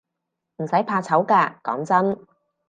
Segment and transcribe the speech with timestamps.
[0.57, 2.25] 唔使怕醜㗎，講真